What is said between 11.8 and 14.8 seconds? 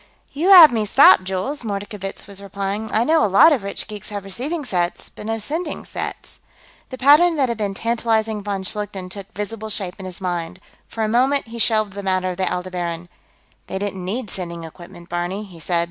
the matter of the Aldebaran. "They didn't need sending